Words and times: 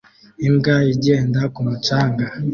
Imbwa 0.47 0.75
igenda 0.93 1.41
ku 1.53 1.59
mucanga 1.67 2.25